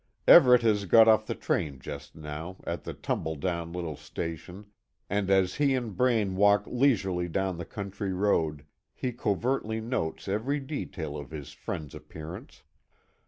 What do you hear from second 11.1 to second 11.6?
of his